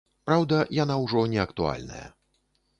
[0.29, 2.03] Праўда, яна ўжо не актуальная.